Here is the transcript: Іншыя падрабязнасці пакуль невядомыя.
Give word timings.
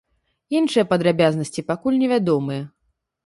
Іншыя 0.59 0.85
падрабязнасці 0.93 1.65
пакуль 1.69 1.99
невядомыя. 2.05 2.63